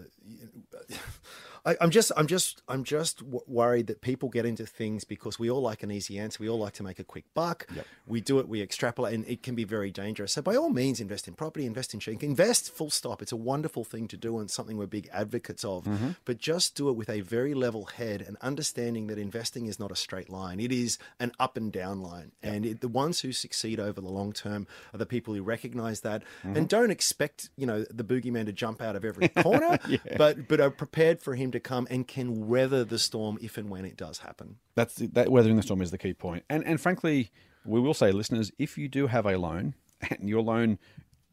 [1.65, 5.39] I, I'm just, I'm just, I'm just w- worried that people get into things because
[5.39, 6.37] we all like an easy answer.
[6.41, 7.67] We all like to make a quick buck.
[8.07, 10.33] We do it, we extrapolate, and it can be very dangerous.
[10.33, 12.71] So, by all means, invest in property, invest in shares, invest.
[12.71, 13.21] Full stop.
[13.21, 15.85] It's a wonderful thing to do and something we're big advocates of.
[15.85, 16.09] Mm-hmm.
[16.23, 19.91] But just do it with a very level head and understanding that investing is not
[19.91, 20.59] a straight line.
[20.59, 24.09] It is an up and down line, and it, the ones who succeed over the
[24.09, 26.57] long term are the people who recognize that mm-hmm.
[26.57, 29.79] and don't expect you know the boogeyman to jump out of every corner,
[30.17, 33.69] but but are prepared for him to come and can weather the storm if and
[33.69, 34.57] when it does happen.
[34.75, 36.43] That's that weathering the storm is the key point.
[36.49, 37.31] And and frankly,
[37.65, 39.73] we will say, listeners, if you do have a loan
[40.09, 40.77] and your loan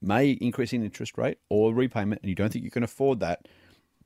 [0.01, 3.47] may increase in interest rate or repayment, and you don't think you can afford that,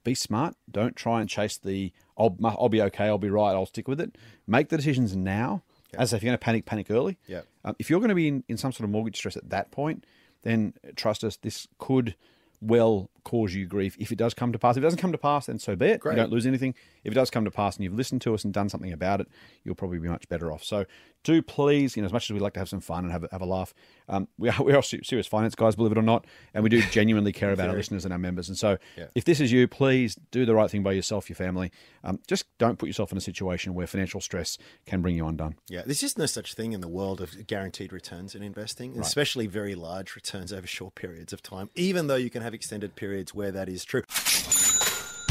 [0.04, 0.54] be smart.
[0.70, 4.00] Don't try and chase the I'll I'll be okay, I'll be right, I'll stick with
[4.00, 4.16] it.
[4.46, 5.62] Make the decisions now.
[5.96, 7.16] As if you're going to panic, panic early.
[7.26, 7.42] Yeah.
[7.64, 9.70] Um, if you're going to be in, in some sort of mortgage stress at that
[9.70, 10.04] point,
[10.42, 12.16] then trust us, this could
[12.60, 14.76] well cause you grief if it does come to pass.
[14.76, 16.00] If it doesn't come to pass, then so be it.
[16.00, 16.12] Great.
[16.12, 16.76] You don't lose anything.
[17.02, 19.20] If it does come to pass and you've listened to us and done something about
[19.20, 19.26] it,
[19.64, 20.62] you'll probably be much better off.
[20.62, 20.86] So
[21.24, 23.24] do please, you know, as much as we like to have some fun and have
[23.24, 23.74] a, have a laugh,
[24.08, 26.80] um, we are we are serious finance guys, believe it or not, and we do
[26.92, 28.48] genuinely care about our listeners and our members.
[28.48, 28.78] And so,
[29.16, 31.72] if this is you, please do the right thing by yourself, your family.
[32.04, 35.56] Um, just don't put yourself in a situation where financial stress can bring you undone.
[35.68, 39.48] Yeah, there's just no such thing in the world of guaranteed returns in investing, especially
[39.48, 43.15] very large returns over short periods of time, even though you can have extended periods
[43.34, 44.02] where that is true.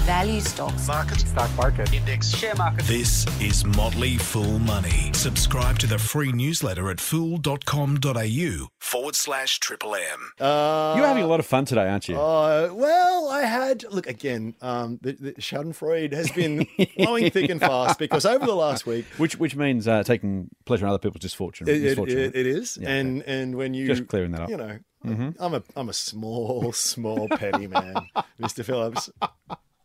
[0.06, 0.88] Value stocks.
[0.88, 1.20] Market.
[1.22, 1.92] Stock market.
[1.92, 2.30] Index.
[2.30, 2.86] Share market.
[2.86, 5.10] This is Motley Fool Money.
[5.14, 10.32] Subscribe to the free newsletter at fool.com.au forward slash triple M.
[10.40, 12.18] You're having a lot of fun today, aren't you?
[12.20, 14.54] Uh, well, I had look again.
[14.62, 16.68] Um, the, the Schadenfreude has been
[17.00, 20.86] flowing thick and fast because over the last week, which which means uh, taking pleasure
[20.86, 21.68] in other people's misfortune.
[21.68, 24.50] it, it, it- it is, Yeah, and and when you Just clearing that up.
[24.52, 24.78] you know,
[25.40, 27.96] I'm a I'm a small small petty man,
[28.40, 29.10] Mister Phillips.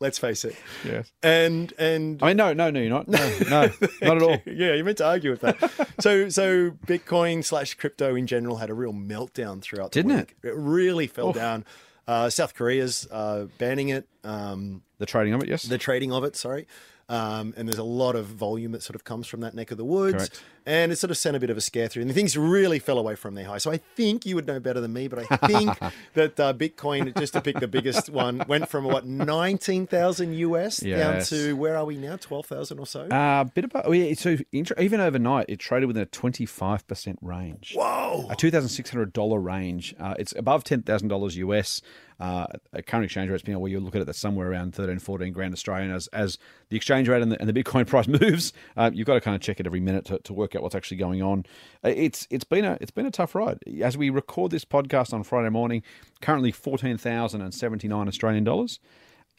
[0.00, 0.56] Let's face it.
[0.84, 1.12] Yes.
[1.22, 3.06] And and I mean, no, no, no, you're not.
[3.06, 3.18] No,
[3.50, 3.70] no,
[4.02, 4.38] not at all.
[4.46, 5.90] yeah, you meant to argue with that.
[6.00, 9.92] so, so Bitcoin slash crypto in general had a real meltdown throughout.
[9.92, 10.20] Didn't the it?
[10.20, 10.36] week.
[10.44, 11.66] It really fell down.
[12.08, 14.08] Uh, South Korea's uh, banning it.
[14.24, 15.64] Um, The trading of it, yes.
[15.64, 16.66] the trading of it, sorry.
[17.10, 19.78] Um, and there's a lot of volume that sort of comes from that neck of
[19.78, 20.16] the woods.
[20.16, 20.42] Correct.
[20.64, 22.02] And it sort of sent a bit of a scare through.
[22.02, 23.58] And things really fell away from their high.
[23.58, 25.76] So I think you would know better than me, but I think
[26.14, 30.98] that uh, Bitcoin, just to pick the biggest one, went from what, 19,000 US Yes.
[30.98, 32.16] down to where are we now?
[32.16, 33.00] 12,000 or so?
[33.08, 37.18] Uh, bit about oh, yeah, so even overnight, it traded within a twenty five percent
[37.22, 37.72] range.
[37.74, 38.26] Whoa.
[38.30, 39.94] A two thousand six hundred dollar range.
[39.98, 41.82] Uh, it's above ten thousand dollars US.
[42.20, 44.74] Uh, at current exchange rates, you know, where you look at it, that's somewhere around
[44.74, 45.90] 13, 14 grand Australian.
[45.90, 46.36] As as
[46.68, 49.34] the exchange rate and the, and the Bitcoin price moves, uh, you've got to kind
[49.34, 51.46] of check it every minute to, to work out what's actually going on.
[51.82, 53.58] Uh, It's it's been a it's been a tough ride.
[53.82, 55.82] As we record this podcast on Friday morning,
[56.20, 58.80] currently fourteen thousand and seventy nine Australian dollars.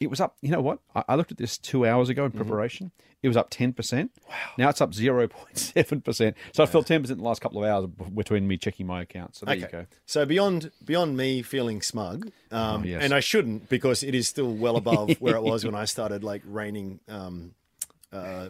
[0.02, 0.36] It was up.
[0.42, 0.80] You know what?
[0.94, 2.90] I, I looked at this two hours ago in preparation.
[3.22, 4.10] It was up ten percent.
[4.28, 4.34] Wow.
[4.58, 6.36] Now it's up zero point seven percent.
[6.52, 9.02] So I felt ten percent in the last couple of hours between me checking my
[9.02, 9.36] account.
[9.36, 9.86] So there you go.
[10.06, 13.02] So beyond beyond me feeling smug, um, Oh, yes.
[13.02, 16.24] and I shouldn't because it is still well above where it was when I started
[16.24, 17.54] like raining um,
[18.12, 18.48] uh,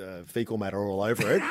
[0.00, 1.42] uh, fecal matter all over it.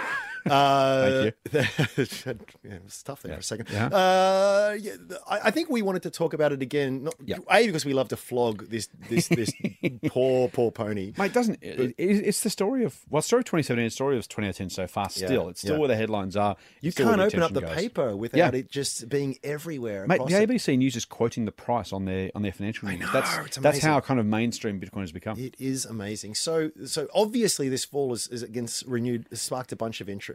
[0.45, 2.31] Uh, Thank you.
[2.71, 3.67] it was tough there for a second.
[3.71, 3.87] Yeah.
[3.87, 4.95] Uh, yeah,
[5.27, 7.05] I, I think we wanted to talk about it again.
[7.05, 7.37] Not, Yeah.
[7.51, 9.51] A because we love to flog this this this
[10.07, 11.13] poor poor pony.
[11.17, 14.69] Mate, doesn't it, it, it's the story of well, story of 2017, story of 2018
[14.69, 15.09] so far.
[15.09, 15.79] Still, it's still yeah.
[15.79, 16.55] where the headlines are.
[16.81, 17.75] You can't open up the goes.
[17.75, 18.59] paper without Yeah.
[18.59, 20.05] it just being everywhere.
[20.07, 20.49] Mate, the it.
[20.49, 22.99] ABC News is quoting the price on their on their financial news.
[22.99, 25.39] know, that's that's how kind of mainstream Bitcoin has become.
[25.39, 26.35] It is amazing.
[26.35, 30.34] So, so obviously, this fall is, is against renewed, sparked a bunch of interest,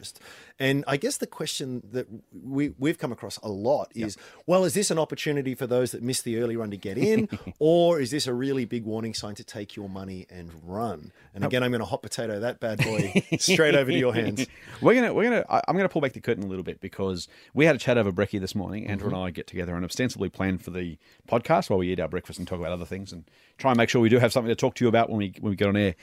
[0.58, 4.74] and I guess the question that we we've come across a lot is, well, is
[4.74, 8.10] this an opportunity for those that missed the early run to get in, or is
[8.10, 11.12] this a really big warning sign to take your money and run?
[11.34, 14.46] And again, I'm going to hot potato that bad boy straight over to your hands.
[14.80, 17.66] We're gonna we're gonna I'm gonna pull back the curtain a little bit because we
[17.66, 18.86] had a chat over brekkie this morning.
[18.86, 19.16] Andrew Mm-hmm.
[19.16, 22.38] and I get together and ostensibly plan for the podcast while we eat our breakfast
[22.38, 23.24] and talk about other things and
[23.58, 25.34] try and make sure we do have something to talk to you about when we
[25.40, 25.94] when we get on air.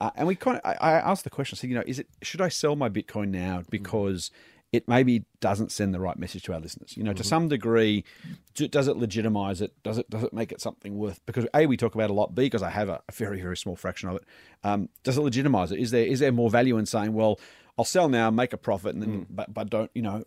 [0.00, 1.98] Uh, and we kind of I, I asked the question, I said, you know, is
[1.98, 4.30] it should I sell my Bitcoin now because
[4.70, 6.94] it maybe doesn't send the right message to our listeners.
[6.96, 8.04] You know, to some degree,
[8.54, 9.72] do, does it legitimize it?
[9.82, 11.24] Does it does it make it something worth?
[11.24, 12.34] Because a we talk about a lot.
[12.34, 14.24] B because I have a, a very very small fraction of it.
[14.64, 15.80] Um, does it legitimize it?
[15.80, 17.40] Is there is there more value in saying, well,
[17.78, 20.22] I'll sell now, make a profit, and then but but don't you know,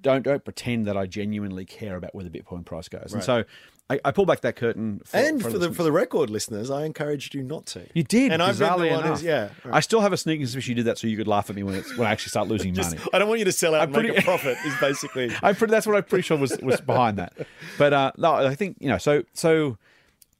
[0.00, 3.12] don't don't pretend that I genuinely care about where the Bitcoin price goes.
[3.12, 3.44] And so
[3.90, 5.00] I, I pull back that curtain.
[5.04, 5.76] For, And for for the listeners.
[5.76, 7.86] for the record, listeners, I encouraged you not to.
[7.92, 9.50] You did, and I've been the one who's yeah.
[9.70, 11.64] I still have a sneaking suspicion you did that so you could laugh at me
[11.64, 13.08] when it's when I actually start losing Just- money.
[13.12, 14.56] I don't want you to sell out and make pretty- a profit.
[14.64, 17.34] Is basically I'm pretty, that's what I'm pretty sure was was behind that.
[17.78, 18.98] But uh, no, I think you know.
[18.98, 19.76] So so,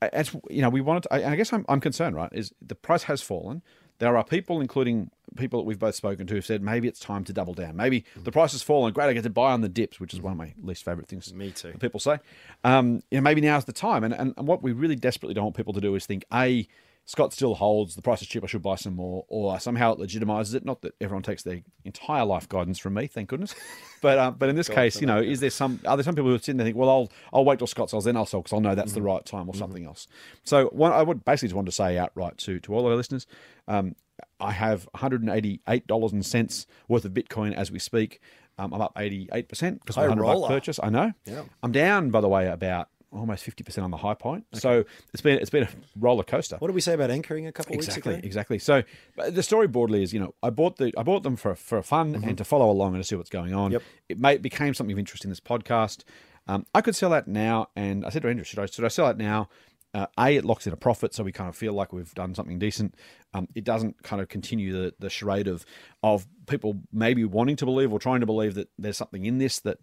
[0.00, 1.02] as you know, we wanted.
[1.04, 2.14] To, I, I guess I'm I'm concerned.
[2.16, 3.62] Right, is the price has fallen.
[4.00, 7.22] There are people, including people that we've both spoken to, who said maybe it's time
[7.24, 7.76] to double down.
[7.76, 8.92] Maybe the price has fallen.
[8.92, 11.06] Great, I get to buy on the dips, which is one of my least favorite
[11.06, 11.32] things.
[11.32, 11.74] Me too.
[11.78, 12.18] People say,
[12.64, 14.02] um, you know, maybe now's the time.
[14.02, 16.66] And, and and what we really desperately don't want people to do is think a
[17.10, 18.44] Scott still holds the price is cheap.
[18.44, 20.64] I should buy some more, or somehow it legitimizes it.
[20.64, 23.52] Not that everyone takes their entire life guidance from me, thank goodness.
[24.02, 26.30] But uh, but in this case, you know, is there some are there some people
[26.30, 28.40] who sitting there and think, well, I'll I'll wait till Scott sells, then I'll sell
[28.40, 30.06] because I'll know that's the right time or something else.
[30.42, 32.96] So one, I would basically just want to say outright to to all of our
[32.96, 33.26] listeners,
[33.68, 33.96] um,
[34.40, 37.78] I have one hundred and eighty eight dollars and cents worth of Bitcoin as we
[37.78, 38.20] speak.
[38.56, 40.80] Um, I'm up eighty eight percent because my hundred purchase.
[40.82, 41.12] I know.
[41.26, 41.42] Yeah.
[41.62, 44.46] I'm down by the way about almost fifty percent on the high point.
[44.52, 45.68] So it's been it's been a
[45.98, 46.56] roller coaster.
[46.58, 48.26] What did we say about anchoring a couple of Exactly, weeks ago?
[48.26, 48.56] exactly.
[48.56, 48.86] Exactly.
[49.26, 51.82] So the story broadly is, you know, I bought the I bought them for for
[51.82, 53.66] fun and to follow along and to see what's going on.
[53.66, 53.72] Mm-hmm.
[53.72, 53.82] Yep.
[54.10, 56.04] It may, became something of interest in this podcast.
[56.46, 58.88] Um, I could sell that now, and I said to Andrew, should I should I
[58.88, 59.48] sell it now?
[59.92, 62.34] Uh, a it locks in a profit, so we kind of feel like we've done
[62.34, 62.94] something decent.
[63.34, 65.64] Um, it doesn't kind of continue the, the charade of
[66.02, 69.60] of people maybe wanting to believe or trying to believe that there's something in this
[69.60, 69.78] that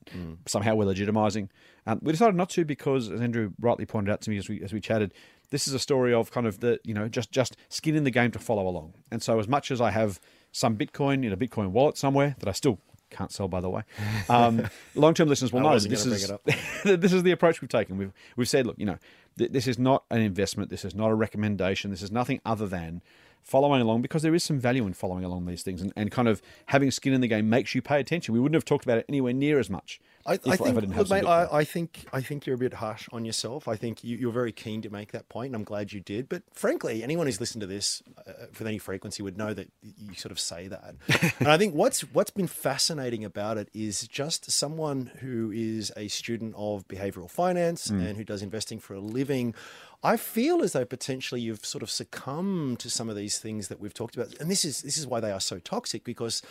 [0.46, 1.50] somehow we're legitimizing.
[1.86, 4.62] Um, we decided not to because, as Andrew rightly pointed out to me as we
[4.62, 5.14] as we chatted,
[5.50, 8.12] this is a story of kind of the you know just just skin in the
[8.12, 8.94] game to follow along.
[9.12, 10.22] And so, as much as I have
[10.54, 13.84] some Bitcoin in a Bitcoin wallet somewhere that I still can't sell, by the way.
[14.30, 16.32] Um, long-term listeners will know this is
[16.84, 17.98] this is the approach we've taken.
[17.98, 18.98] We've we've said, look, you know,
[19.38, 20.70] th- this is not an investment.
[20.70, 21.92] This is not a recommendation.
[21.92, 23.02] This is nothing other than
[23.48, 26.28] following along because there is some value in following along these things and, and kind
[26.28, 28.34] of having skin in the game makes you pay attention.
[28.34, 30.02] We wouldn't have talked about it anywhere near as much.
[30.28, 33.24] I, I think, look, mate, I, I think I think you're a bit harsh on
[33.24, 33.68] yourself.
[33.68, 36.28] I think you, you're very keen to make that point, and I'm glad you did.
[36.28, 40.14] But frankly, anyone who's listened to this uh, with any frequency would know that you
[40.16, 40.96] sort of say that.
[41.40, 46.10] and I think what's what's been fascinating about it is just someone who is a
[46.10, 48.06] student of behavioral finance Mm.
[48.06, 49.56] and who does investing for a living.
[50.04, 53.80] I feel as though potentially you've sort of succumbed to some of these things that
[53.80, 56.42] we've talked about, and this is this is why they are so toxic because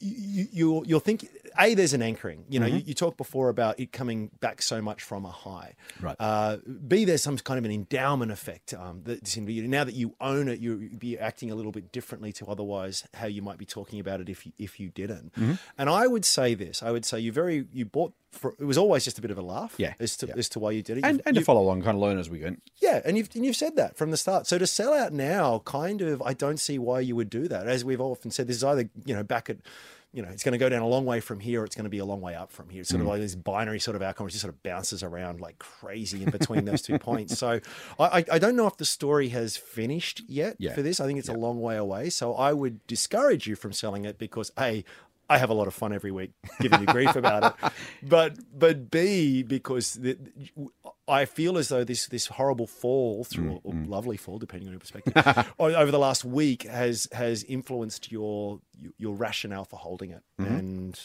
[0.00, 2.44] you, you you'll think a there's an anchoring.
[2.48, 5.74] You know you, you talked before about it coming back so much from a high.
[6.00, 6.16] Right.
[6.18, 10.48] uh, b there's some kind of an endowment effect um, that now that you own
[10.48, 14.00] it you'll be acting a little bit differently to otherwise how you might be talking
[14.00, 15.32] about it if you, if you didn't.
[15.78, 16.82] And i would say this.
[16.82, 19.38] I would say you very you bought for it was always just a bit of
[19.38, 20.34] a laugh Yeah, as to yeah.
[20.36, 22.18] as to why you did it and, and you- to follow along, kind of learn
[22.18, 22.54] as we go.
[22.80, 24.46] yeah, and you've and you've said that from the start.
[24.46, 27.66] So to sell out now, kind of, I don't see why you would do that.
[27.66, 29.56] As we've often said, this is either you know back at,
[30.12, 31.84] you know, it's going to go down a long way from here, or it's going
[31.84, 32.80] to be a long way up from here.
[32.80, 33.04] It's sort Mm.
[33.04, 36.22] of like this binary sort of outcome, which just sort of bounces around like crazy
[36.22, 37.36] in between those two points.
[37.38, 37.60] So
[37.98, 40.74] I, I don't know if the story has finished yet Yeah.
[40.74, 41.00] for this.
[41.00, 42.08] I think it's a long way away.
[42.10, 44.84] So I would discourage you from selling it because a
[45.28, 48.90] I have a lot of fun every week giving you grief about it, but but
[48.90, 50.16] B because the,
[51.08, 53.88] I feel as though this this horrible fall through mm, or mm.
[53.88, 55.14] lovely fall, depending on your perspective,
[55.58, 58.60] over the last week has has influenced your
[58.98, 60.22] your rationale for holding it.
[60.40, 60.54] Mm-hmm.
[60.54, 61.00] And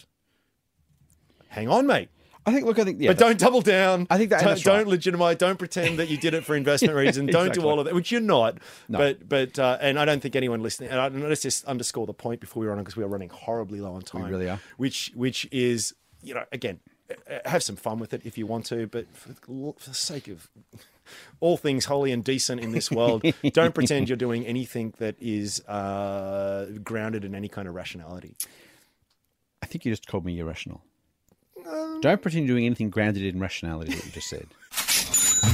[1.49, 2.09] hang on, mate.
[2.45, 2.65] I think.
[2.65, 2.99] Look, I think.
[2.99, 4.07] Yeah, But don't double down.
[4.09, 4.87] I think that- don't, that's don't right.
[4.87, 5.37] legitimize.
[5.37, 7.29] Don't pretend that you did it for investment reasons.
[7.31, 7.61] Don't Exactly.
[7.63, 8.57] do all of that, which you're not.
[8.89, 8.97] No.
[8.97, 10.89] But but uh, and I don't think anyone listening.
[10.89, 13.07] And I, and let's just underscore the point before we run on because we are
[13.07, 14.23] running horribly low on time.
[14.23, 14.59] We really are.
[14.77, 16.79] Which which is you know again
[17.11, 19.35] uh, have some fun with it if you want to, but for, the-
[19.77, 20.49] for the sake of
[21.41, 23.23] all things holy and decent in this world,
[23.53, 28.35] don't pretend you're doing anything that is uh, grounded in any kind of rationality.
[29.61, 30.81] I think you just called me irrational.
[32.01, 33.93] Don't pretend you're doing anything grounded in rationality.
[33.93, 34.47] What you just said.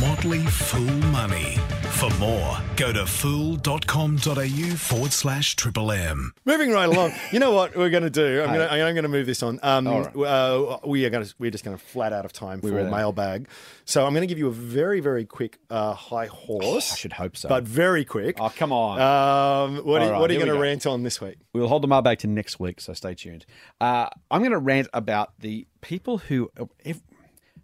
[0.02, 1.58] Motley Fool Money.
[1.98, 6.32] For more, go to fool.com.au forward slash triple M.
[6.46, 7.14] Moving right along.
[7.32, 8.44] You know what we're going to do?
[8.44, 8.56] I'm Hey.
[8.58, 9.60] going to I'm going to move this on.
[9.64, 10.16] Um, All right.
[10.16, 12.92] uh, we are going to we're just going to flat out of time for really
[12.92, 13.48] mailbag.
[13.86, 16.92] So I'm going to give you a very very quick uh, high horse.
[16.94, 17.50] I should hope so.
[17.50, 18.38] but very quick.
[18.40, 19.00] oh, come on.
[19.00, 20.62] Um, what, are, All right, what are you we going to go.
[20.62, 21.38] rant on this week?
[21.54, 23.46] We'll hold the mailbag to next week, so stay tuned.
[23.82, 26.52] Uh, I'm going to rant about the people who,
[26.84, 27.00] if,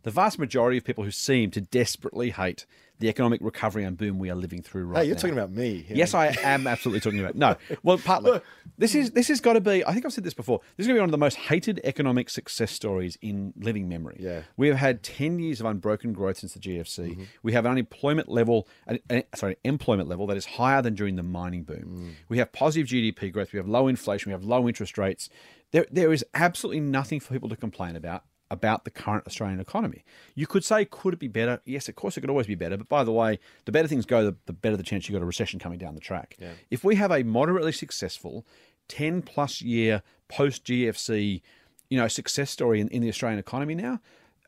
[0.03, 2.65] the vast majority of people who seem to desperately hate
[2.99, 4.99] the economic recovery and boom we are living through right now.
[5.01, 5.21] Hey, you're now.
[5.21, 5.79] talking about me.
[5.81, 5.97] here.
[5.97, 7.35] Yes, I am absolutely talking about.
[7.35, 8.39] No, well, partly.
[8.77, 9.85] This is this has got to be.
[9.85, 10.59] I think I've said this before.
[10.77, 13.87] This is going to be one of the most hated economic success stories in living
[13.87, 14.17] memory.
[14.19, 14.41] Yeah.
[14.57, 17.09] we have had ten years of unbroken growth since the GFC.
[17.11, 17.23] Mm-hmm.
[17.43, 21.17] We have an unemployment level, an, an- sorry, employment level that is higher than during
[21.17, 21.83] the mining boom.
[21.85, 22.25] Mm.
[22.29, 23.53] We have positive GDP growth.
[23.53, 24.31] We have low inflation.
[24.31, 25.29] We have low interest rates.
[25.71, 30.05] There, there is absolutely nothing for people to complain about about the current Australian economy.
[30.35, 31.59] You could say, could it be better?
[31.65, 32.77] Yes, of course, it could always be better.
[32.77, 35.23] But by the way, the better things go, the, the better the chance you've got
[35.23, 36.37] a recession coming down the track.
[36.71, 38.45] If we have a moderately successful
[38.87, 41.41] 10 plus year post GFC,
[41.89, 43.99] you know, success story in, in the Australian economy now,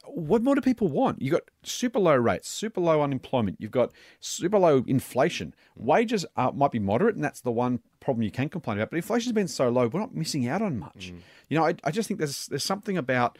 [0.07, 1.21] what more do people want?
[1.21, 5.53] You've got super low rates, super low unemployment, you've got super low inflation.
[5.75, 8.91] Wages are, might be moderate, and that's the one problem you can complain about.
[8.91, 11.11] But inflation's been so low, we're not missing out on much.
[11.13, 11.19] Mm.
[11.49, 13.37] You know, I, I just think there's there's something about.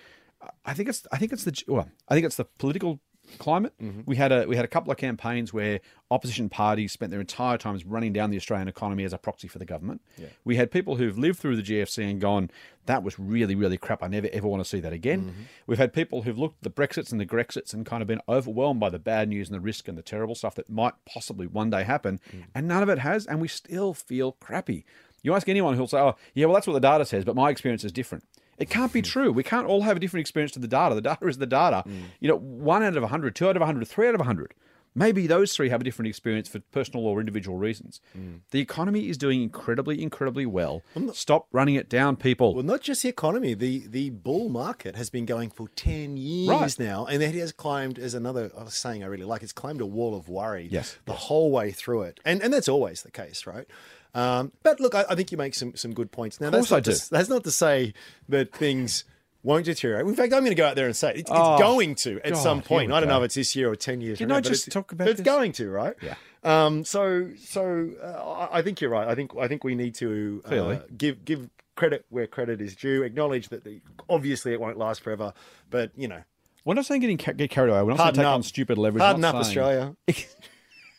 [0.66, 3.00] I think it's I think it's the well, I think it's the political
[3.40, 3.74] climate.
[3.82, 4.02] Mm-hmm.
[4.06, 5.80] We had a we had a couple of campaigns where
[6.12, 9.60] opposition parties spent their entire times running down the Australian economy as a proxy for
[9.60, 10.02] the government.
[10.44, 12.50] We had people who've lived through the GFC and gone,
[12.86, 14.04] that was really really crap.
[14.04, 15.22] I never ever want to see that again.
[15.22, 15.42] Mm-hmm.
[15.68, 18.22] We've had people who've looked at the Brexits and the Grexits and kind of been
[18.30, 21.48] overwhelmed by the bad news and the risk and the terrible stuff that might possibly
[21.48, 22.44] one day happen, mm.
[22.54, 24.86] and none of it has, and we still feel crappy.
[25.24, 27.50] You ask anyone who'll say, "Oh, yeah, well, that's what the data says," but my
[27.50, 28.26] experience is different.
[28.58, 29.32] It can't be true.
[29.32, 30.96] We can't all have a different experience to the data.
[30.96, 31.84] The data is the data.
[32.20, 34.54] You know, one out of 100, two out of 100, three out of 100.
[34.98, 38.00] Maybe those three have a different experience for personal or individual reasons.
[38.18, 38.40] Mm.
[38.52, 40.84] The economy is doing incredibly, incredibly well.
[41.12, 42.54] Stop running it down, people.
[42.56, 43.56] Well, not just the economy.
[43.56, 46.80] The the bull market has been going for ten years Right.
[46.80, 48.50] now, and it has climbed as another.
[48.58, 49.44] I was saying I really like.
[49.44, 50.70] It's climbed a wall of worry.
[50.72, 53.68] Yes, the whole way through it, and and that's always the case, right?
[54.16, 56.40] Um, but look, I, I think you make some some good points.
[56.42, 56.94] Now, of course I do.
[56.94, 57.94] To, that's not to say
[58.30, 59.04] that things.
[59.44, 60.08] Won't deteriorate.
[60.08, 61.18] In fact, I'm going to go out there and say it.
[61.18, 62.92] it's, Oh, going to at God, some point.
[62.92, 63.14] I don't go.
[63.14, 64.18] know if it's this year or ten years.
[64.18, 65.24] Can I just it's- talk about It's this?
[65.26, 65.94] going to, right?
[66.02, 66.16] Yeah.
[66.44, 69.08] Um, so, so uh, I think you're right.
[69.08, 73.04] I think I think we need to uh, give give credit where credit is due.
[73.04, 75.32] Acknowledge that the, obviously it won't last forever,
[75.70, 76.24] but you know,
[76.64, 77.84] We're not saying getting get carried away.
[77.84, 78.34] We're not saying Harden take up.
[78.34, 79.04] on stupid leverage.
[79.04, 79.96] up, not saying- Australia.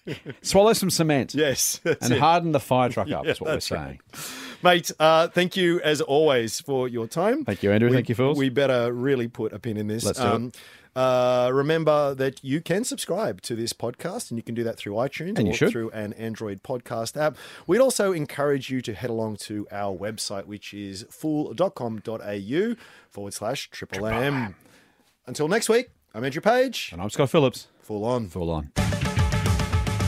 [0.42, 1.34] Swallow some cement.
[1.34, 2.18] Yes, And it.
[2.18, 3.24] harden the fire truck up.
[3.24, 4.00] Yeah, That's what we're saying.
[4.62, 4.90] mate.
[4.98, 7.44] Uh, thank you as always for your time.
[7.44, 7.88] Thank you, Andrew.
[7.90, 8.36] We- Thank you, Phils.
[8.36, 10.04] We better really put a pin in this.
[10.04, 10.56] Let's do it.
[10.94, 14.94] Uh, remember that you can subscribe to this podcast and you can do that through
[14.94, 17.36] iTunes And or through an Android podcast app.
[17.66, 22.74] We'd also encourage you to head along to our website, which is fool.com.au
[23.10, 24.54] forward slash triple M.
[25.26, 26.88] Until next week, I'm Andrew Page.
[26.92, 27.66] And I'm Scott Phillips.
[27.82, 28.28] Fool on.
[28.28, 28.95] Fool on.